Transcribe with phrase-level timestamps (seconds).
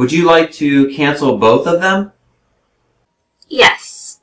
[0.00, 2.12] Would you like to cancel both of them?
[3.48, 4.20] Yes.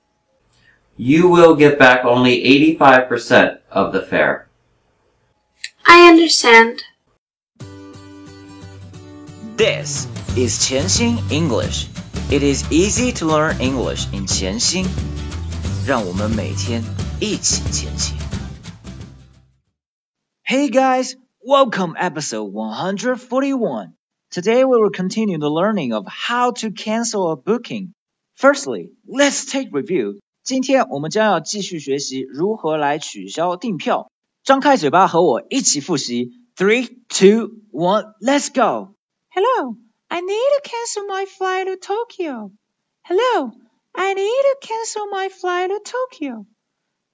[0.97, 2.43] You will get back only
[2.77, 4.47] 85% of the fare.
[5.85, 6.83] I understand.
[9.57, 10.07] This
[10.37, 11.87] is 潜心 English.
[12.31, 14.85] It is easy to learn English in 潜心。
[15.85, 16.81] 让我们每天
[17.19, 18.17] 一起前行。
[20.45, 21.15] Hey guys,
[21.45, 23.93] welcome episode 141.
[24.31, 27.93] Today we will continue the learning of how to cancel a booking.
[28.35, 30.19] Firstly, let's take review.
[30.43, 34.11] 今天我们将要继续学习如何来取消订票。
[34.43, 36.31] 张开嘴巴和我一起复习。
[36.55, 38.95] Three, two, one, let's go.
[39.29, 39.77] Hello,
[40.07, 42.51] I need to cancel my flight to Tokyo.
[43.03, 43.51] Hello,
[43.93, 46.45] I need to cancel my flight to Tokyo.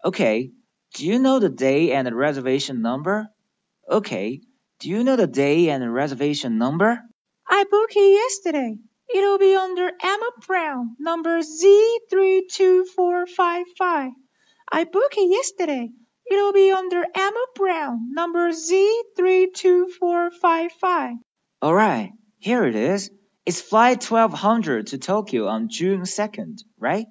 [0.03, 0.51] Okay,
[0.93, 3.29] do you know the day and the reservation number?
[3.89, 4.41] Okay,
[4.79, 7.01] do you know the day and the reservation number?
[7.48, 8.76] I booked it yesterday.
[9.14, 14.12] It'll be under Emma Brown, number Z32455.
[14.72, 15.90] I booked it yesterday.
[16.30, 21.18] It'll be under Emma Brown, number Z32455.
[21.62, 23.10] Alright, here it is.
[23.44, 27.06] It's flight 1200 to Tokyo on June 2nd, right?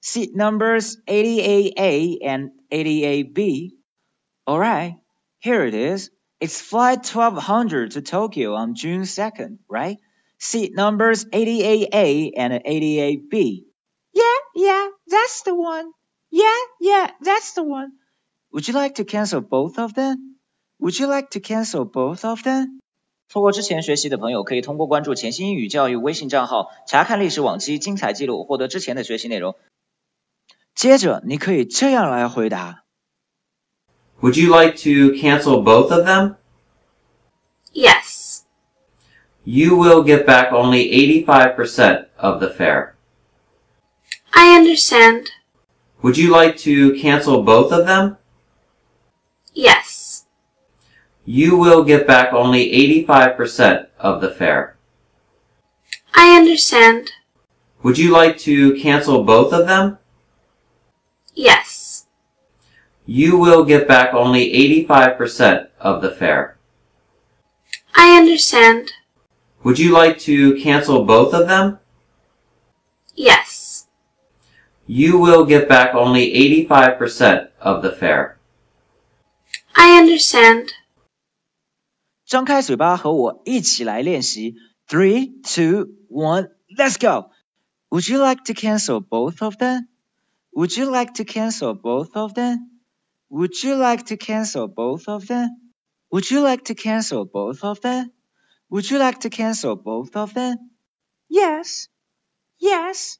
[0.00, 3.72] Seat numbers 88A and 88B.
[4.48, 4.94] Alright,
[5.40, 6.10] here it is.
[6.41, 9.97] It's flight 1200 to Tokyo on June 2nd, right?
[10.39, 13.65] Seat numbers 88A and 88B.
[14.13, 14.23] Yeah,
[14.55, 15.91] yeah, that's the one.
[16.29, 17.93] Yeah, yeah, that's the one.
[18.51, 20.35] Would you like to cancel both of them?
[20.79, 22.79] Would you like to cancel both of them?
[23.29, 29.55] 错过之前学习的朋友，可以通过关注潜心英语教育微信账号，查看历史往期精彩记录，获得之前的学习内容。
[30.75, 32.83] 接着，你可以这样来回答
[34.22, 36.36] ：Would you like to cancel both of them?
[37.72, 38.44] Yes.
[39.44, 40.88] You will get back only
[41.24, 42.94] 85% of the fare.
[44.32, 45.32] I understand.
[46.02, 48.16] Would you like to cancel both of them?
[49.52, 50.26] Yes.
[51.24, 52.70] You will get back only
[53.04, 54.76] 85% of the fare.
[56.14, 57.12] I understand.
[57.82, 59.98] Would you like to cancel both of them?
[61.34, 61.71] Yes
[63.05, 64.51] You will get back only
[64.85, 66.57] 85% of the fare.
[67.95, 68.91] I understand.
[69.63, 71.79] Would you like to cancel both of them?
[73.15, 73.87] Yes.
[74.85, 76.31] You will get back only
[76.65, 78.37] 85% of the fare.
[79.75, 80.73] I understand.
[82.25, 84.55] 张开嘴巴和我一起来练习。
[84.89, 87.31] Three, two, one, let's go.
[87.89, 89.87] Would you like to cancel both of them?
[90.53, 92.70] Would you like to cancel both of them?
[93.31, 95.49] Would you like to cancel both of them?
[96.11, 98.11] Would you like to cancel both of them?
[98.69, 100.57] Would you like to cancel both of them?
[101.29, 101.87] Yes.
[102.59, 103.19] Yes.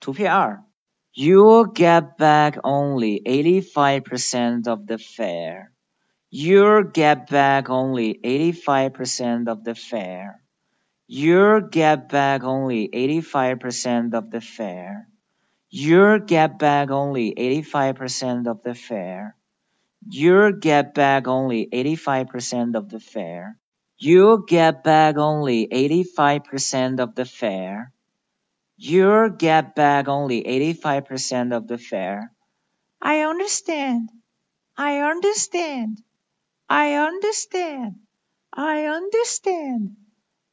[0.00, 0.64] 图片二，
[1.12, 5.72] You'll get back only eighty-five percent of the fare.
[6.30, 10.40] You'll get back only eighty-five percent of the fare.
[11.08, 15.08] You'll get back only eighty-five percent of the fare.
[15.70, 19.36] You'll get back only eighty-five percent of the fare.
[20.08, 23.58] You'll get back only 85% of the fare.
[23.98, 27.92] You'll get back only 85% of the fare.
[28.78, 32.32] You'll get back only 85% of the fare.
[33.02, 34.08] I understand.
[34.76, 36.00] I understand.
[36.68, 37.96] I understand.
[38.52, 39.96] I understand.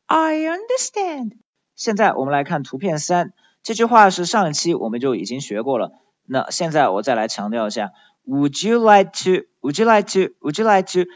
[0.10, 1.34] I understand.
[1.76, 5.93] 现在我们来看图片三， 这句话是上一期我们就已经学过了。
[6.27, 7.93] 那现在我再来强调一下。
[8.25, 9.47] Would you like to?
[9.63, 10.33] Would you like to?
[10.41, 11.11] Would you like to?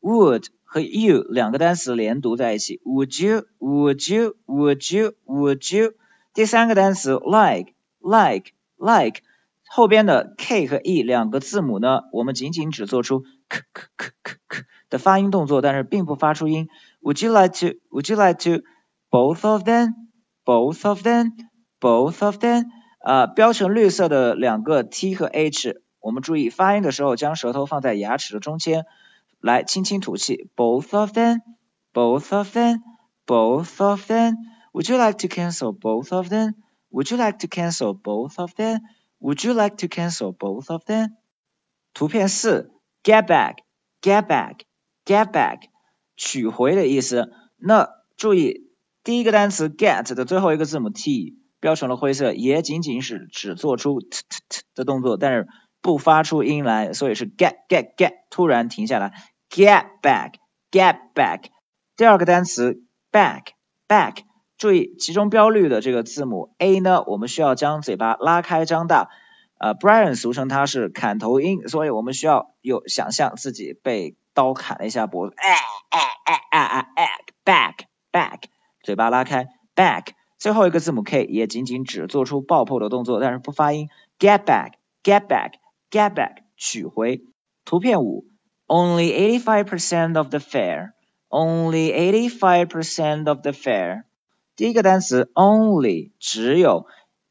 [0.00, 2.80] Would 和 you 两个单词连读在一起。
[2.84, 3.46] Would you?
[3.58, 4.36] Would you?
[4.46, 5.14] Would you?
[5.26, 5.94] Would you?
[6.34, 9.22] 第三个单词 like like like
[9.68, 16.68] 后边的 k 和 e 两个字母呢，我们仅仅只做出 k k k k k 的发音动作，但是并不发出音。
[17.02, 17.78] Would you like to?
[17.90, 18.64] Would you like to?
[19.10, 19.94] Both of them?
[20.44, 21.32] Both of them?
[21.82, 22.66] Both of them?
[23.00, 25.82] 啊，标成绿色的两个 t 和 h。
[25.98, 28.86] 我们注意发音的时候，将舌头放在牙齿的中间，
[29.40, 30.48] 来轻轻吐气。
[30.54, 31.40] Both of them,
[31.92, 32.78] both of them,
[33.26, 34.36] both of them.
[34.72, 36.54] Would you like to cancel both of them?
[36.92, 38.80] Would you like to cancel both of them?
[39.20, 41.08] Would you like to cancel both of them?
[41.94, 42.70] 图片四
[43.02, 43.56] ，get back,
[44.00, 44.60] get back,
[45.04, 45.62] get back，
[46.16, 47.32] 取回的意思。
[47.56, 48.70] 那注意
[49.02, 55.48] 第一个单词 get 的最后一个字母 t 标成了灰色，也仅仅是只做出 t t t 的动作，但是。
[55.84, 59.12] 不发出音来，所以是 get get get，突然停下来
[59.50, 60.34] ，get back
[60.70, 61.46] get back。
[61.96, 63.46] 第二个单词 back
[63.88, 64.18] back，
[64.56, 69.08] 注意其中标绿的这个字母 A 呢，我们需要将嘴巴拉开张大。
[69.58, 75.50] 呃，Brian 俗称它是砍头音，所以我们需要有想象自己被刀砍了一下脖子，哎
[75.90, 77.08] 哎哎哎哎哎
[77.44, 77.74] ，back
[78.12, 78.42] back，
[78.84, 80.12] 嘴巴拉开，back。
[80.42, 83.90] 最后一个字母 K 也仅仅只做出爆破的动作，但是不发音。
[84.18, 84.72] Get back,
[85.04, 85.52] get back,
[85.88, 87.22] get back，取回。
[87.64, 88.24] 图片五
[88.66, 90.94] ，Only eighty-five percent of the fare.
[91.28, 94.02] Only eighty-five percent of the fare.
[94.56, 96.86] 第一个单词 only 只有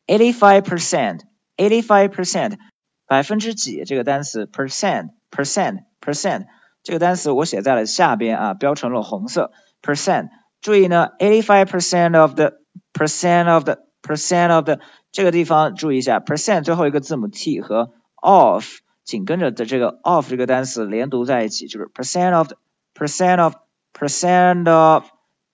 [0.07, 1.19] eighty-five percent,
[1.57, 2.59] eighty-five percent
[3.05, 6.45] 百分之几这个单词 percent, percent, percent
[6.81, 10.29] 这个单词我写在了下边啊，标成了红色 percent。
[10.61, 12.60] 注意呢，eighty-five percent of the
[12.92, 14.80] percent of the percent of the
[15.12, 18.64] 这个地方注意一下，percent 最后一个字母 t 和 of
[19.04, 22.52] 紧跟着的这个 of 这个单词连读在一起，就是 percent of
[22.94, 23.54] percent of
[23.92, 25.04] percent of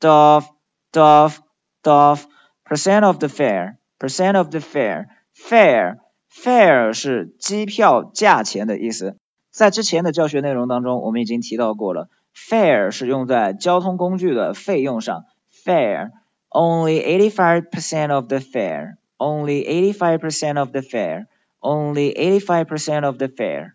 [0.00, 0.44] of
[0.93, 1.38] of
[1.85, 2.26] of
[2.64, 5.99] percent of the fare percent of the fare fare
[6.31, 9.17] fare 是机票价钱的意思，
[9.50, 15.25] 在之前的教学内容当中我们已经提到过了，fare 是用在交通工具的费用上，
[15.64, 16.11] fare。
[16.50, 17.00] Only
[17.31, 18.99] 85% of the fare.
[19.19, 19.64] Only
[19.94, 21.26] 85% of the fare.
[21.61, 23.73] Only 85% of the fare.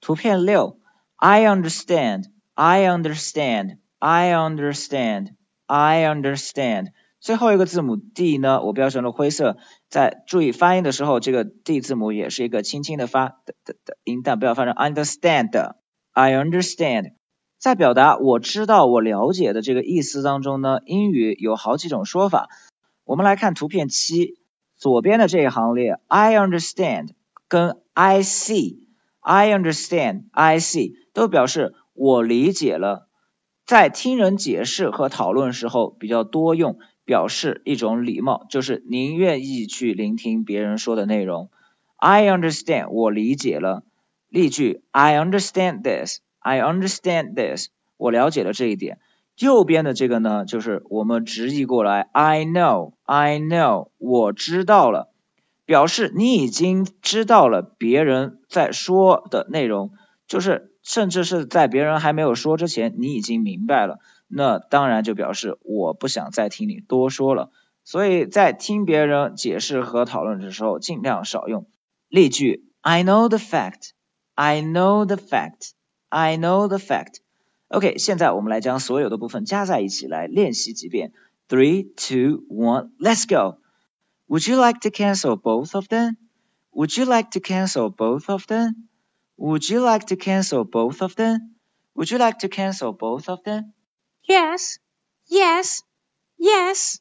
[0.00, 0.78] 图片六，
[1.16, 2.24] I understand.
[2.54, 3.78] I understand.
[3.98, 5.34] I understand.
[5.66, 6.92] I understand.
[7.20, 9.58] 最后一个字母 d 呢，我标成了灰色。
[9.90, 17.12] 在注意发音的时候，这个 d 字母也是一个轻轻的发的的的音，但不要发成 understand。I understand.
[17.65, 22.47] 在表达我知道、我了解的这个意思当中呢，英语有好几种说法。
[23.05, 24.37] 我们来看图片七，
[24.77, 27.13] 左边的这一行列，I understand
[27.47, 33.07] 跟 I see，I understand、I see 都表示我理解了。
[33.65, 41.49] 在听人解释和讨论时候比较多用，表示一种礼貌，就是您愿意去聆听别人说的内容。
[41.95, 43.81] I understand，我理解了。
[44.29, 46.19] 例句：I understand this。
[46.45, 48.99] I understand this，我了解了这一点。
[49.35, 55.09] 右边的这个呢，就是我们直译过来，I know，I know，我知道了，
[55.65, 59.93] 表示你已经知道了别人在说的内容，
[60.27, 63.97] 就是甚至是在别人还没有说之前，你已经明白了。
[64.27, 67.49] 那当然就表示我不想再听你多说了。
[67.83, 71.65] 所以在听别人解释和讨论的时候，尽量少用。
[72.07, 75.71] 例句：I know the fact，I know the fact。
[76.14, 77.20] I know the fact.
[77.68, 81.12] OK，现在我们来将所有的部分加在一起来练习几遍。
[81.48, 83.58] Three, two, one, let's go.
[84.28, 86.16] Would you like to cancel both of them?
[86.72, 88.88] Would you like to cancel both of them?
[89.36, 91.56] Would you like to cancel both of them?
[91.94, 93.72] Would you like to cancel both of them?
[94.28, 94.78] Yes,
[95.26, 95.82] yes,
[96.38, 97.00] yes.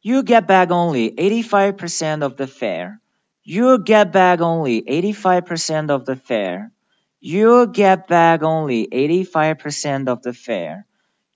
[0.00, 3.00] You get back only 85% of the fare.
[3.44, 6.72] You get back only 85% of the fare.
[7.20, 10.86] You'll get back only 85% of the fare.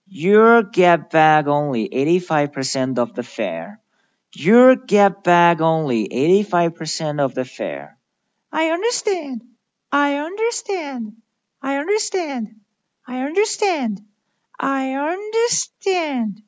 [0.08, 3.80] You'll get back only 85% of the fare.
[4.34, 7.96] You'll get back only 85% of the fare.
[8.52, 9.42] I understand.
[9.92, 11.12] I understand.
[11.62, 12.56] I understand.
[13.06, 14.00] I understand.
[14.58, 16.42] I understand.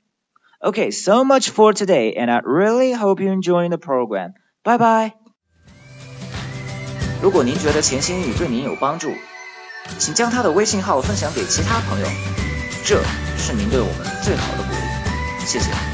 [0.62, 4.34] Okay, so much for today, and I really hope you enjoy the program.
[4.64, 5.12] Bye bye.
[7.20, 9.12] 如果您觉得潜心英语对您有帮助，
[9.97, 12.07] 请将他的微信号分享给其他朋友，
[12.83, 13.03] 这
[13.37, 15.45] 是您对我们最好的鼓励。
[15.45, 15.92] 谢谢。